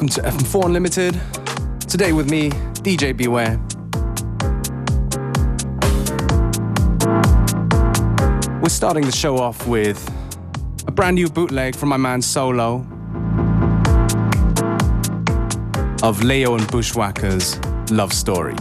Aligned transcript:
Welcome 0.00 0.22
to 0.22 0.30
FM4 0.30 0.64
Unlimited. 0.64 1.20
Today 1.86 2.14
with 2.14 2.30
me, 2.30 2.48
DJ 2.48 3.14
Beware. 3.14 3.60
We're 8.62 8.70
starting 8.70 9.04
the 9.04 9.12
show 9.12 9.36
off 9.36 9.66
with 9.66 10.10
a 10.86 10.90
brand 10.90 11.16
new 11.16 11.28
bootleg 11.28 11.76
from 11.76 11.90
my 11.90 11.98
man 11.98 12.22
Solo 12.22 12.76
of 16.02 16.22
Leo 16.24 16.54
and 16.54 16.66
Bushwhacker's 16.68 17.60
Love 17.92 18.14
Story. 18.14 18.56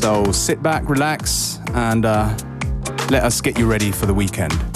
So 0.00 0.32
sit 0.32 0.64
back, 0.64 0.88
relax, 0.88 1.60
and 1.74 2.04
uh, 2.04 2.36
let 3.08 3.22
us 3.22 3.40
get 3.40 3.56
you 3.56 3.70
ready 3.70 3.92
for 3.92 4.06
the 4.06 4.14
weekend. 4.14 4.75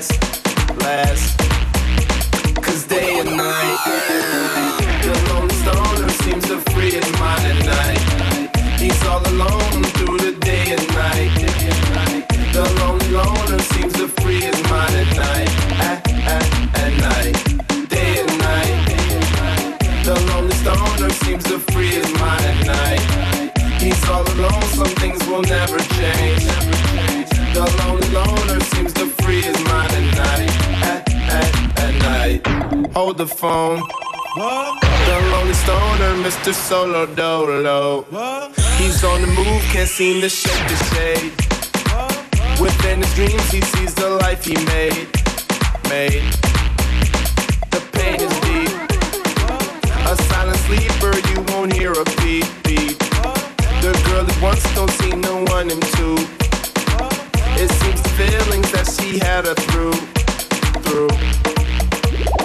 Finish 0.00 0.27
phone. 33.38 33.80
The 34.34 35.16
lonely 35.30 35.54
stoner, 35.54 36.12
Mr. 36.26 36.52
Solo 36.52 37.06
Dolo. 37.06 38.02
He's 38.78 39.04
on 39.04 39.20
the 39.20 39.28
move, 39.28 39.62
can't 39.70 39.88
seem 39.88 40.20
to 40.22 40.28
shake 40.28 40.64
the 40.66 40.78
shade. 40.90 41.32
Within 42.60 43.00
his 43.00 43.14
dreams, 43.14 43.48
he 43.52 43.60
sees 43.60 43.94
the 43.94 44.10
life 44.22 44.44
he 44.44 44.56
made. 44.74 45.06
Made. 45.88 46.26
The 47.70 47.80
pain 47.92 48.18
is 48.26 48.34
deep. 48.48 48.74
A 50.10 50.14
silent 50.30 50.58
sleeper, 50.66 51.14
you 51.30 51.38
won't 51.52 51.72
hear 51.72 51.92
a 51.92 52.04
beat, 52.18 52.50
beat. 52.64 52.98
The 53.84 53.92
girl 54.06 54.24
he 54.24 54.42
once 54.42 54.64
don't 54.74 54.90
seem 55.00 55.22
to 55.22 55.34
one 55.54 55.70
him 55.70 55.80
to. 55.96 56.08
It 57.62 57.70
seems 57.70 58.02
the 58.02 58.12
feelings 58.18 58.72
that 58.72 58.86
she 58.96 59.20
had 59.20 59.46
her 59.46 59.54
through, 59.54 59.98
through. 60.82 61.57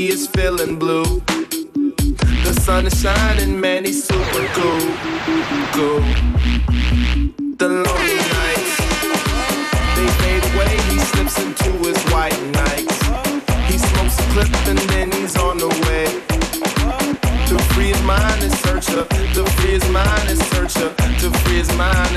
he 0.00 0.08
is 0.08 0.26
feeling 0.28 0.78
blue. 0.78 1.04
The 2.46 2.58
sun 2.62 2.86
is 2.86 2.98
shining, 3.02 3.60
man, 3.60 3.84
he's 3.84 4.02
super 4.02 4.46
cool, 4.56 4.80
cool. 5.76 6.00
The 7.60 7.68
lonely 7.84 8.20
nights, 8.38 8.72
they 9.96 10.08
fade 10.20 10.44
away. 10.54 10.72
He 10.88 10.98
slips 11.10 11.36
into 11.44 11.70
his 11.84 12.00
white 12.14 12.40
nights. 12.60 12.98
He 13.68 13.76
smokes 13.76 14.18
a 14.18 14.26
clip 14.32 14.52
and 14.68 14.78
then 14.88 15.12
he's 15.12 15.36
on 15.36 15.58
the 15.58 15.68
way. 15.84 16.06
To 17.48 17.58
free 17.74 17.88
his 17.88 18.02
mind 18.04 18.42
and 18.42 18.54
search 18.64 18.86
her. 18.96 19.04
To 19.34 19.44
free 19.56 19.72
his 19.72 19.88
mind 19.90 20.30
and 20.30 20.40
search 20.54 20.74
her. 20.80 20.94
To 21.20 21.30
free 21.40 21.58
his 21.58 21.76
mind 21.76 22.09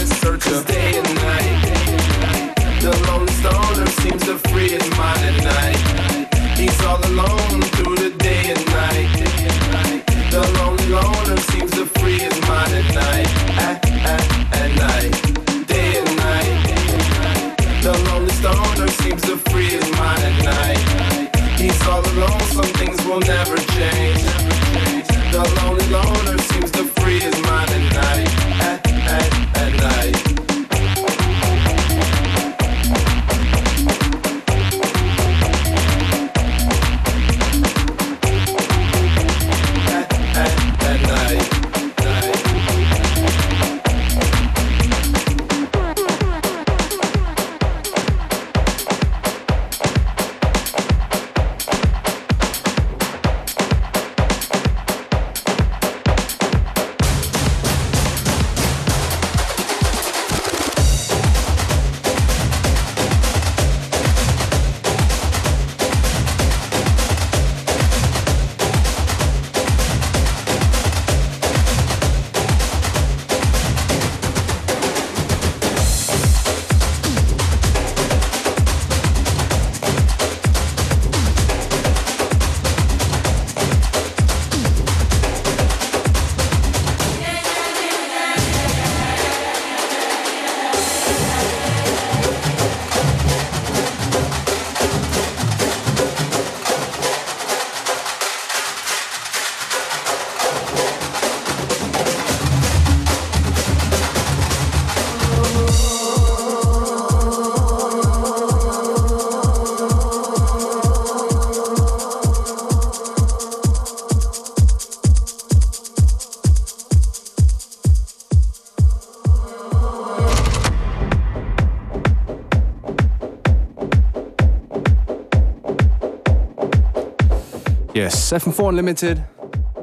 FM4 128.34 128.70
Unlimited 128.70 129.24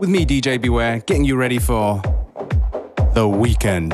with 0.00 0.08
me, 0.08 0.26
DJ 0.26 0.60
Beware, 0.60 0.98
getting 1.06 1.24
you 1.24 1.36
ready 1.36 1.60
for 1.60 2.02
the 3.14 3.28
weekend. 3.28 3.92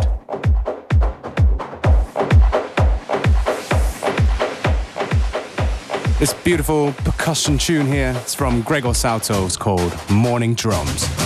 This 6.19 6.33
beautiful 6.33 6.93
percussion 7.05 7.59
tune 7.59 7.87
here 7.87 8.19
is 8.25 8.35
from 8.35 8.63
Gregor 8.63 8.95
Salto. 8.95 9.45
It's 9.45 9.59
called 9.59 9.95
Morning 10.09 10.55
Drums. 10.55 11.26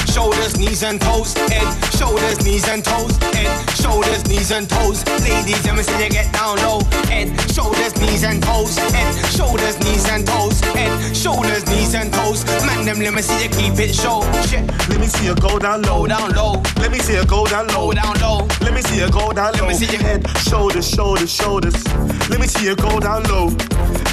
get 6.11 6.31
down 6.33 6.57
low. 6.57 6.79
Head, 7.07 7.27
shoulders, 7.51 7.93
knees 7.99 8.23
and 8.23 8.41
toes. 8.43 8.77
Head, 8.77 9.25
shoulders, 9.31 9.79
knees 9.79 10.07
and 10.09 10.25
toes. 10.27 10.59
Head, 10.75 11.15
shoulders, 11.15 11.65
knees 11.67 11.95
and 11.95 12.13
toes. 12.13 12.45
Man, 12.65 12.85
them 12.85 12.99
let 12.99 13.13
me 13.13 13.21
see 13.21 13.43
you 13.43 13.49
keep 13.49 13.79
it 13.79 13.95
show. 13.95 14.21
Shit. 14.47 14.67
Let 14.89 14.99
me 14.99 15.07
see 15.07 15.25
you 15.25 15.35
go 15.35 15.57
down 15.57 15.81
low. 15.83 16.01
Go 16.01 16.07
down 16.07 16.31
low. 16.31 16.61
Let 16.77 16.91
me 16.91 16.99
see 16.99 17.15
you 17.15 17.25
go 17.25 17.45
down 17.45 17.67
low. 17.67 17.87
Go 17.87 17.93
down 17.93 18.19
low. 18.19 18.47
Let 18.61 18.73
me 18.73 18.81
see 18.81 18.99
you 18.99 19.09
go 19.09 19.31
down 19.31 19.53
low. 19.53 19.67
Let 19.67 19.69
me 19.69 19.73
see 19.73 19.91
your 19.91 20.01
head, 20.01 20.27
shoulders, 20.39 20.87
shoulders, 20.87 21.31
shoulders. 21.33 21.87
Let 22.29 22.39
me 22.39 22.47
see 22.47 22.65
you 22.65 22.75
go 22.75 22.99
down 22.99 23.23
low. 23.23 23.47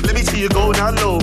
Let 0.02 0.14
me 0.14 0.22
see 0.22 0.40
you 0.40 0.48
go 0.48 0.72
down 0.72 0.96
low. 0.96 1.18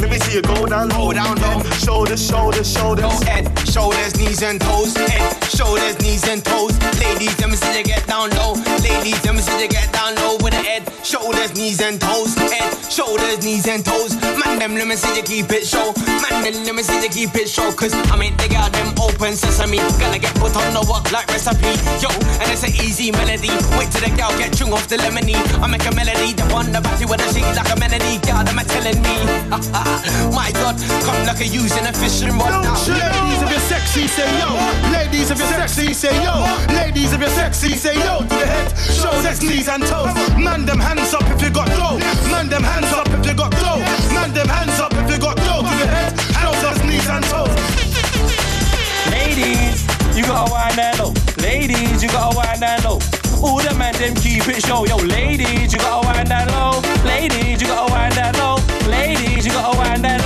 Let 0.00 0.10
me 0.10 0.18
see 0.18 0.36
you 0.36 0.42
go 0.42 0.66
down 0.66 0.88
low. 0.90 1.08
Go 1.08 1.12
down 1.12 1.36
low. 1.40 1.62
Shoulders, 1.84 2.24
shoulders, 2.24 2.70
shoulders. 2.72 3.04
Go 3.04 3.26
head, 3.26 3.44
shoulders, 3.68 3.95
knees 4.36 4.42
and 4.42 4.60
toes. 4.60 4.96
Head, 4.96 5.44
shoulders, 5.48 5.98
knees 6.00 6.28
and 6.28 6.44
toes. 6.44 6.76
Ladies, 7.00 7.38
let 7.40 7.48
me 7.50 7.56
see 7.56 7.78
you 7.78 7.84
get 7.84 8.06
down 8.06 8.30
low. 8.36 8.54
Ladies, 8.84 9.18
let 9.24 9.34
me 9.34 9.40
see 9.40 9.62
you 9.62 9.68
get 9.68 9.92
down 9.92 10.14
low 10.16 10.36
with 10.42 10.52
the 10.52 10.62
head, 10.62 10.82
shoulders, 11.04 11.54
knees 11.56 11.80
and 11.80 12.00
toes. 12.00 12.34
Head, 12.34 12.68
shoulders, 12.90 13.44
knees 13.44 13.66
and 13.68 13.84
toes. 13.84 14.14
Man, 14.44 14.58
them 14.58 14.74
let 14.74 14.86
me 14.86 14.96
see 14.96 15.14
you 15.16 15.22
keep 15.22 15.50
it 15.50 15.66
show. 15.66 15.92
Man, 16.22 16.44
them 16.44 16.64
let 16.64 16.74
me 16.74 16.82
see 16.82 17.00
you 17.02 17.08
keep 17.08 17.34
it 17.34 17.48
show. 17.48 17.72
Cause 17.72 17.94
I 18.12 18.16
mean, 18.16 18.36
they 18.36 18.48
got 18.48 18.72
them 18.72 18.92
open 19.00 19.34
sesame. 19.34 19.78
Gonna 19.98 20.18
get 20.18 20.34
put 20.36 20.54
on 20.56 20.74
the 20.74 20.84
walk 20.88 21.10
like 21.12 21.28
recipe. 21.28 21.72
Yo, 22.02 22.10
and 22.42 22.48
it's 22.52 22.64
an 22.64 22.74
easy 22.84 23.10
melody. 23.12 23.50
Wait 23.78 23.88
till 23.92 24.04
the 24.04 24.12
girl 24.16 24.32
get 24.36 24.52
chung 24.52 24.72
off 24.72 24.88
the 24.88 24.96
lemony. 24.96 25.36
I 25.62 25.66
make 25.66 25.86
a 25.86 25.94
melody, 25.94 26.32
the 26.32 26.44
one 26.52 26.72
the 26.72 26.80
battery 26.80 27.06
with 27.06 27.24
a 27.24 27.28
shake 27.32 27.48
like 27.56 27.70
a 27.72 27.76
melody. 27.78 28.20
God, 28.26 28.48
am 28.48 28.58
I 28.58 28.64
telling 28.64 29.00
me? 29.00 29.16
My 30.36 30.50
God, 30.52 30.76
come 31.06 31.20
like 31.24 31.40
a 31.40 31.46
using 31.46 31.86
a 31.86 31.92
fishing 31.92 32.36
rod 32.36 32.62
now. 32.62 32.76
Ladies, 32.86 33.40
if 33.42 33.50
you're 33.50 33.66
sexy, 33.86 34.08
say 34.08 34.38
yo. 34.38 34.50
Ladies, 34.92 35.30
if 35.30 35.38
you're 35.38 35.46
sexy, 35.48 35.94
say 35.94 36.22
yo. 36.22 36.44
Ladies, 36.74 37.12
if 37.12 37.20
you're 37.20 37.28
sexy, 37.30 37.70
say 37.70 37.94
yo. 37.94 38.18
To 38.20 38.28
the 38.28 38.46
head, 38.46 38.68
shoulders, 38.78 39.42
knees 39.42 39.68
and 39.68 39.82
toes. 39.84 40.12
Man, 40.36 40.66
them 40.66 40.78
hands 40.78 41.14
up 41.14 41.22
if 41.30 41.42
you 41.42 41.50
got 41.50 41.68
dough. 41.68 41.98
Man, 42.30 42.48
them 42.48 42.62
hands 42.62 42.92
up 42.92 43.08
if 43.08 43.24
you 43.26 43.34
got 43.34 43.52
dough. 43.52 43.78
Man, 44.14 44.32
them 44.34 44.48
hands 44.48 44.78
up 44.80 44.92
if 44.92 45.10
you 45.10 45.18
got 45.18 45.36
dough. 45.36 45.62
To 45.62 45.74
the 45.80 45.86
head, 45.86 46.12
shoulders, 46.34 46.82
knees 46.84 47.08
and 47.08 47.24
toes. 47.30 47.54
Ladies, 49.10 49.86
you 50.16 50.24
gotta 50.24 50.50
wind 50.50 50.78
that 50.78 50.98
low. 50.98 51.12
Ladies, 51.42 52.02
you 52.02 52.08
gotta 52.08 52.36
wind 52.36 52.62
that 52.62 52.84
low. 52.84 52.98
All 53.42 53.62
the 53.62 53.74
man 53.78 53.94
them 53.94 54.14
keep 54.16 54.48
it 54.48 54.64
show. 54.66 54.84
Yo, 54.86 54.96
ladies, 54.96 55.72
you 55.72 55.78
gotta 55.78 56.06
wind 56.06 56.28
that 56.28 56.50
low. 56.50 56.82
Ladies, 57.06 57.60
you 57.62 57.68
gotta 57.68 57.92
wind 57.92 58.14
that 58.14 58.34
low. 58.36 58.56
Ladies, 58.90 59.46
you 59.46 59.52
gotta 59.52 59.78
wind 59.78 60.04
that 60.04 60.20
low. 60.24 60.25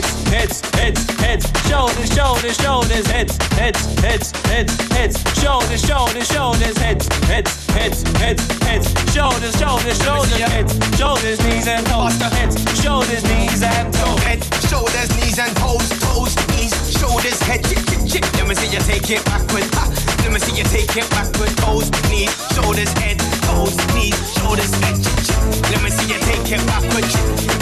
Heads, 0.00 0.28
heads, 0.30 0.60
heads, 0.74 1.20
heads. 1.20 1.59
Shoulders, 1.70 2.10
shoulders, 2.12 2.56
shoulders, 2.56 3.06
heads, 3.06 3.36
heads, 3.54 3.80
heads, 4.02 4.32
heads, 4.50 4.74
heads. 4.90 5.16
Shoulders, 5.40 5.80
shoulders, 5.86 6.26
shoulders, 6.26 6.76
heads, 6.76 7.06
heads, 7.30 7.64
heads, 7.70 8.02
heads, 8.18 8.42
heads. 8.66 8.86
Shoulders, 9.14 9.54
shoulders, 9.56 9.98
shoulders, 10.02 10.40
heads. 10.50 10.72
Shoulders, 10.98 11.38
knees 11.46 11.68
and 11.68 11.86
toes. 11.86 12.18
Heads, 12.18 12.58
shoulders, 12.82 13.22
knees 13.22 13.62
and 13.62 13.94
toes. 13.94 14.18
Head, 14.26 14.42
shoulders, 14.68 15.10
knees 15.14 15.38
and 15.38 15.54
toes, 15.56 15.88
toes, 16.02 16.34
knees, 16.50 16.74
shoulders, 16.98 17.38
head, 17.42 17.62
chick, 17.64 17.78
chick, 17.86 18.02
chick. 18.02 18.24
Let 18.34 18.48
me 18.48 18.54
see 18.56 18.74
you 18.74 18.82
take 18.82 19.08
it 19.08 19.24
backward. 19.24 19.62
Ha. 19.78 19.86
Let 20.26 20.32
me 20.32 20.40
see 20.40 20.58
you 20.58 20.64
take 20.64 20.90
it 20.96 21.08
backward. 21.10 21.54
Toes, 21.62 21.86
knees, 22.10 22.34
shoulders, 22.50 22.90
head, 22.98 23.18
toes, 23.46 23.78
knees, 23.94 24.18
shoulders, 24.34 24.74
head, 24.82 24.98
chick, 24.98 25.18
chick. 25.22 25.70
Let 25.70 25.82
me 25.86 25.90
see 25.90 26.10
you 26.10 26.18
take 26.26 26.50
it 26.50 26.66
backward. 26.66 27.06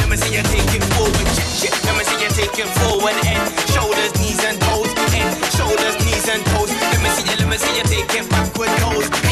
Let 0.01 0.09
me 0.09 0.17
see 0.17 0.33
you 0.33 0.43
take 0.49 0.73
it 0.73 0.85
forward. 0.97 1.29
Chick, 1.37 1.49
chick. 1.61 1.75
Let 1.85 1.97
me 1.97 2.05
see 2.09 2.25
you 2.25 2.31
take 2.33 2.57
it 2.57 2.69
forward. 2.81 3.17
Head, 3.25 3.45
shoulders, 3.73 3.98
knees 4.21 4.43
and 4.45 4.59
toes. 4.61 4.93
Head, 5.15 5.31
shoulders, 5.57 5.97
knees 6.05 6.29
and 6.29 6.43
toes. 6.53 6.71
Let 6.71 7.01
me 7.03 7.11
see 7.17 7.27
you. 7.31 7.37
Let 7.41 7.49
me 7.49 7.57
see 7.59 7.75
you 7.79 7.85
it 8.19 8.31
backward. 8.31 8.71
Toes, 8.83 9.28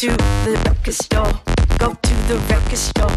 to 0.00 0.06
the 0.06 0.58
record 0.64 0.94
store. 0.94 1.30
Go 1.78 1.92
to 1.92 2.14
the 2.26 2.38
record 2.48 2.78
store. 2.78 3.16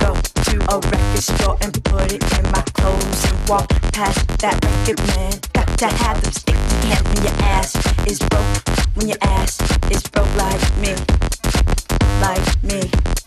Go 0.00 0.14
to 0.44 0.56
a 0.72 0.78
record 0.78 1.22
store 1.22 1.58
and 1.60 1.84
put 1.84 2.14
it 2.14 2.22
in 2.38 2.50
my 2.50 2.62
clothes 2.72 3.24
and 3.30 3.48
walk 3.50 3.68
past 3.92 4.26
that 4.38 4.58
record 4.64 5.06
man. 5.08 5.34
Got 5.52 5.68
to 5.80 5.86
have 5.86 6.22
them 6.22 6.32
stick 6.32 6.54
to 6.54 6.76
hand 6.86 7.06
when 7.08 7.24
your 7.24 7.36
ass 7.42 7.76
is 8.06 8.18
broke. 8.20 8.68
When 8.94 9.06
your 9.06 9.18
ass 9.20 9.60
is 9.90 10.02
broke 10.04 10.34
like 10.36 10.76
me, 10.78 10.94
like 12.22 12.62
me. 12.62 13.25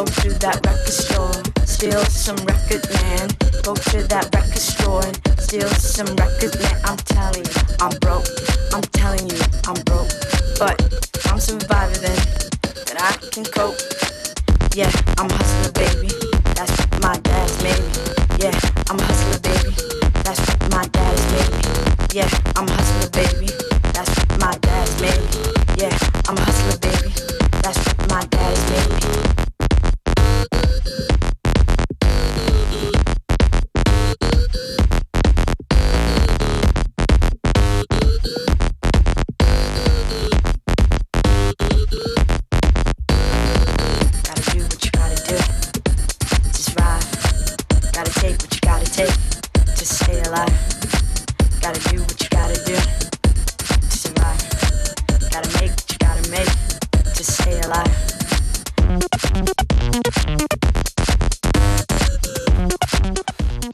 Go 0.00 0.06
to 0.06 0.32
that 0.40 0.64
record 0.64 0.96
store, 0.96 1.36
steal 1.68 2.00
some 2.08 2.40
record 2.48 2.80
man. 3.04 3.28
Go 3.60 3.76
to 3.92 4.00
that 4.08 4.32
record 4.32 4.56
store 4.56 5.04
and 5.04 5.12
steal 5.36 5.68
some 5.76 6.08
record 6.16 6.56
man. 6.56 6.72
I'm 6.88 6.96
telling 7.04 7.44
you, 7.44 7.60
I'm 7.84 7.92
broke. 8.00 8.24
I'm 8.72 8.80
telling 8.96 9.28
you, 9.28 9.36
I'm 9.68 9.76
broke. 9.84 10.08
But 10.56 10.80
I'm 11.28 11.36
surviving 11.36 12.00
then, 12.00 12.16
then 12.88 12.96
I 12.96 13.12
can 13.28 13.44
cope. 13.44 13.76
Yeah, 14.72 14.88
I'm 15.20 15.28
a 15.28 15.36
hustler, 15.36 15.76
baby. 15.76 16.08
That's 16.56 16.72
my 17.04 17.20
dad's 17.20 17.60
made 17.60 17.84
me. 17.84 17.92
Yeah, 18.40 18.56
I'm 18.88 18.96
a 18.96 19.04
hustler, 19.04 19.44
baby. 19.44 19.76
That's 20.24 20.40
my 20.72 20.88
dad's 20.96 21.24
me. 21.28 21.44
Yeah, 22.16 22.30
I'm 22.56 22.64
a 22.64 22.72
hustler, 22.72 23.12
baby. 23.12 23.52
That's 23.92 24.16
my 24.40 24.56
dad's 24.64 24.96
me. 24.96 25.12
Yeah, 25.76 25.92
I'm 26.24 26.40
a 26.40 26.44
hustler, 26.48 26.80
baby. 26.88 27.12
That's 27.60 27.84
my 28.08 28.24
dad's 28.32 28.64
made 28.72 29.19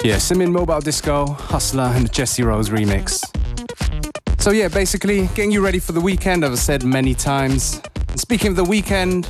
Yeah, 0.07 0.19
Simian 0.19 0.53
Mobile 0.53 0.81
Disco, 0.81 1.27
Hustler, 1.27 1.83
and 1.83 2.05
the 2.05 2.09
Jesse 2.09 2.45
Rose 2.45 2.69
remix. 2.69 3.25
So, 4.41 4.53
yeah, 4.53 4.69
basically, 4.69 5.27
getting 5.35 5.51
you 5.51 5.65
ready 5.65 5.81
for 5.81 5.91
the 5.91 6.01
weekend, 6.01 6.45
as 6.45 6.53
I've 6.53 6.59
said 6.61 6.85
many 6.85 7.13
times. 7.13 7.83
And 8.11 8.21
speaking 8.21 8.51
of 8.51 8.57
the 8.57 8.63
weekend, 8.63 9.25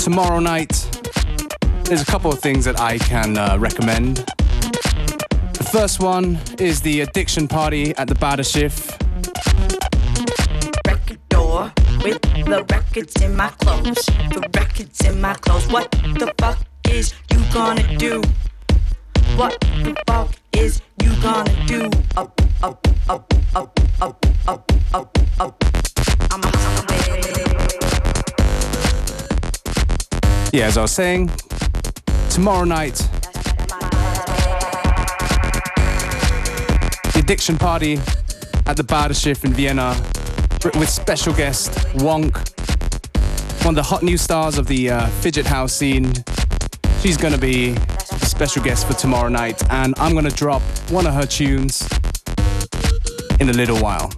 tomorrow 0.00 0.40
night, 0.40 0.72
there's 1.84 2.02
a 2.02 2.06
couple 2.06 2.32
of 2.32 2.40
things 2.40 2.64
that 2.64 2.80
I 2.80 2.98
can 2.98 3.38
uh, 3.38 3.56
recommend. 3.60 4.16
The 5.52 5.68
first 5.70 6.00
one 6.02 6.40
is 6.58 6.80
the 6.80 7.02
Addiction 7.02 7.46
Party 7.46 7.94
at 7.96 8.08
the 8.08 8.16
Badeschiff. 8.16 8.93
With 12.04 12.20
the 12.20 12.66
records 12.70 13.22
in 13.22 13.34
my 13.34 13.48
clothes. 13.48 14.04
The 14.04 14.46
records 14.54 15.00
in 15.06 15.22
my 15.22 15.32
clothes. 15.32 15.66
What 15.68 15.90
the 15.90 16.30
fuck 16.36 16.58
is 16.90 17.14
you 17.32 17.42
gonna 17.50 17.96
do? 17.96 18.20
What 19.36 19.58
the 19.60 19.96
fuck 20.06 20.34
is 20.52 20.82
you 21.02 21.16
gonna 21.22 21.66
do? 21.66 21.86
Up, 22.18 22.38
up, 22.62 22.86
up, 23.08 23.32
up, 23.56 23.80
up, 24.02 24.26
up, 24.46 24.70
up, 24.92 25.18
up. 25.40 25.64
I'm 26.30 26.44
a. 26.44 26.52
Yeah, 30.52 30.66
as 30.66 30.76
I 30.76 30.82
was 30.82 30.92
saying, 30.92 31.30
tomorrow 32.28 32.64
night, 32.64 32.96
the 37.14 37.20
Addiction 37.20 37.56
Party 37.56 37.98
at 38.66 38.76
the 38.76 38.84
Badeschiff 38.84 39.42
in 39.44 39.54
Vienna 39.54 39.96
with 40.72 40.88
special 40.88 41.34
guest 41.34 41.72
Wonk, 41.98 42.36
one 43.64 43.72
of 43.72 43.76
the 43.76 43.82
hot 43.82 44.02
new 44.02 44.16
stars 44.16 44.56
of 44.56 44.66
the 44.66 44.88
uh, 44.88 45.06
fidget 45.20 45.44
house 45.44 45.74
scene. 45.74 46.10
She's 47.00 47.18
gonna 47.18 47.36
be 47.36 47.72
a 47.72 48.26
special 48.26 48.62
guest 48.62 48.86
for 48.86 48.94
tomorrow 48.94 49.28
night, 49.28 49.62
and 49.70 49.94
I'm 49.98 50.14
gonna 50.14 50.30
drop 50.30 50.62
one 50.90 51.06
of 51.06 51.12
her 51.12 51.26
tunes 51.26 51.86
in 53.40 53.50
a 53.50 53.52
little 53.52 53.78
while. 53.78 54.10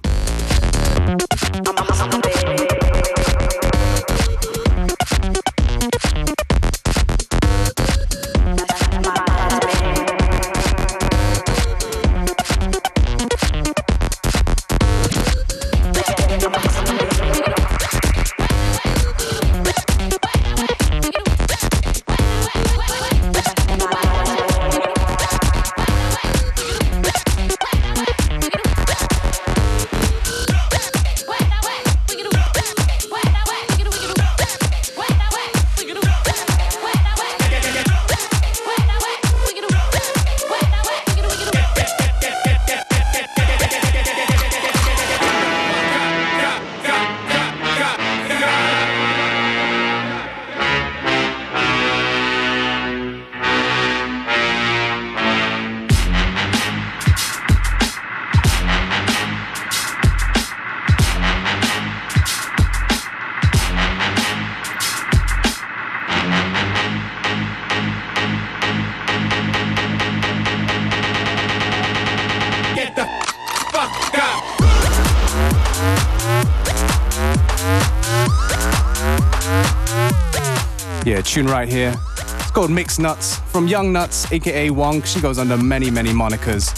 Tune 81.36 81.48
right 81.48 81.68
here. 81.68 81.94
It's 82.16 82.50
called 82.50 82.70
Mixed 82.70 82.98
Nuts 82.98 83.36
from 83.52 83.68
Young 83.68 83.92
Nuts, 83.92 84.32
aka 84.32 84.70
Wonk. 84.70 85.04
She 85.04 85.20
goes 85.20 85.38
under 85.38 85.58
many, 85.58 85.90
many 85.90 86.08
monikers. 86.08 86.74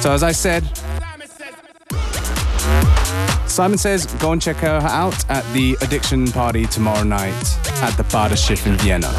So, 0.00 0.12
as 0.12 0.22
I 0.22 0.30
said, 0.30 0.62
Simon 3.48 3.76
says 3.76 4.06
go 4.20 4.30
and 4.30 4.40
check 4.40 4.58
her 4.58 4.78
out 4.88 5.28
at 5.28 5.44
the 5.52 5.76
Addiction 5.80 6.30
Party 6.30 6.64
tomorrow 6.66 7.02
night 7.02 7.34
at 7.82 7.90
the 7.96 8.04
Badeschiff 8.04 8.68
in 8.68 8.76
Vienna. 8.76 9.12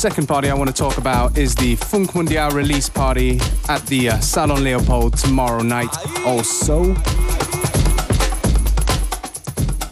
Second 0.00 0.28
party 0.28 0.48
I 0.48 0.54
want 0.54 0.74
to 0.74 0.74
talk 0.74 0.96
about 0.96 1.36
is 1.36 1.54
the 1.54 1.76
Funk 1.76 2.14
Mundial 2.14 2.52
release 2.52 2.88
party 2.88 3.38
at 3.68 3.84
the 3.88 4.08
uh, 4.08 4.20
Salon 4.20 4.64
Leopold 4.64 5.18
tomorrow 5.18 5.62
night, 5.62 5.94
also. 6.24 6.94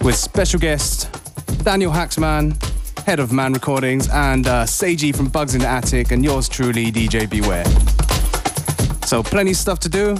With 0.03 0.15
special 0.15 0.61
guest 0.61 1.11
Daniel 1.63 1.93
Haaksman, 1.93 2.57
head 3.05 3.21
of 3.21 3.33
Man 3.33 3.53
Recordings, 3.53 4.09
and 4.09 4.47
uh, 4.47 4.65
Seiji 4.65 5.15
from 5.15 5.29
Bugz 5.29 5.53
in 5.53 5.61
the 5.61 5.67
Attic, 5.67 6.11
and 6.11 6.25
yours 6.25 6.49
truly, 6.49 6.91
DJ 6.91 7.29
Beware. 7.29 7.67
So, 9.07 9.23
plenty 9.23 9.51
of 9.51 9.59
stuff 9.59 9.79
to 9.81 9.91
do. 9.91 10.17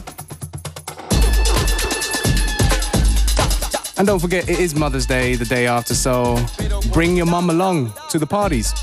And 3.97 4.07
don't 4.07 4.21
forget, 4.21 4.51
it 4.51 4.59
is 4.59 4.75
Mother's 4.75 5.07
Day 5.07 5.35
the 5.35 5.47
day 5.47 5.67
after, 5.67 5.95
so 5.95 6.37
bring 6.93 7.17
your 7.17 7.25
mum 7.25 7.49
along 7.49 7.95
to 8.11 8.19
the 8.19 8.27
parties. 8.27 8.75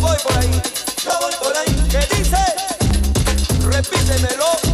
voy 0.00 0.16
por 0.22 0.38
ahí, 0.38 0.62
yo 1.04 1.10
voy 1.20 1.34
por 1.42 1.56
ahí, 1.56 1.88
¿Qué 1.90 2.16
dice, 2.16 2.36
repítemelo. 3.70 4.67